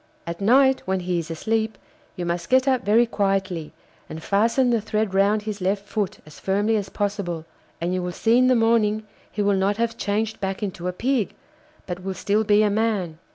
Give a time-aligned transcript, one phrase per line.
[0.25, 1.77] At night, when he is asleep,
[2.15, 3.71] you must get up very quietly,
[4.09, 7.45] and fasten the thread round his left foot as firmly as possible;
[7.79, 10.91] and you will see in the morning he will not have changed back into a
[10.91, 11.35] Pig,
[11.85, 13.19] but will still be a man.